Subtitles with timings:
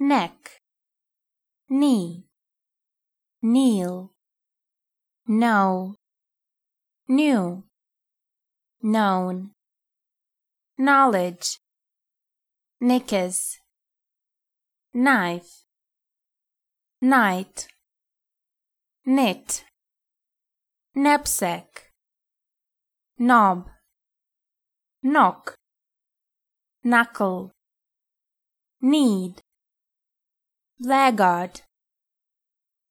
[0.00, 0.62] neck,
[1.68, 2.24] knee,
[3.42, 4.10] kneel,
[5.26, 5.94] know,
[7.06, 7.62] new,
[8.82, 9.50] known,
[10.78, 11.58] knowledge,
[12.80, 13.58] knickers,
[14.94, 15.64] knife,
[17.02, 17.68] night,
[19.04, 19.64] knit,
[20.94, 21.90] knapsack,
[23.18, 23.68] knob,
[25.02, 25.54] knock,
[26.82, 27.52] knuckle,
[28.80, 29.42] need,
[30.80, 31.60] blackguard